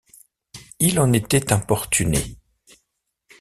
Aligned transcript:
Il 0.79 0.99
en 0.99 1.13
était 1.13 1.53
importuné. 1.53 2.17